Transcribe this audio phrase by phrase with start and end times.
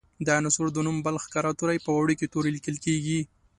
[0.25, 3.19] د عنصر د نوم بل ښکاره توری په وړوکي توري لیکل کیږي.